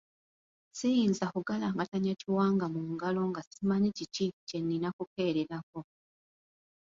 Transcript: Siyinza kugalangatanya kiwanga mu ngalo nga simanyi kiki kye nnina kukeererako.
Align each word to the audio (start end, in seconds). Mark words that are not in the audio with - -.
Siyinza 0.77 1.25
kugalangatanya 1.33 2.11
kiwanga 2.19 2.65
mu 2.73 2.81
ngalo 2.91 3.21
nga 3.29 3.41
simanyi 3.49 3.89
kiki 3.97 4.25
kye 4.47 4.59
nnina 4.61 4.89
kukeererako. 4.95 5.79